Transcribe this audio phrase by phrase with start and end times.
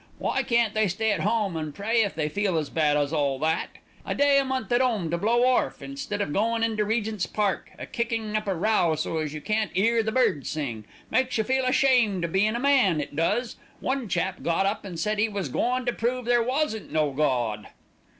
[0.17, 3.37] Why can't they stay at home and pray if they feel as bad as all
[3.37, 3.69] that.
[4.03, 7.69] A day a month at 'ome to blow orf, instead of goin' into Regent's Park,
[7.77, 11.43] a kicking up a row so as you can't 'ear the birds sing, makes you
[11.43, 13.57] feel ashamed o' bein' a man, it does.
[13.79, 17.67] One chap got up and said he was goin' to prove there wasn't no Gawd."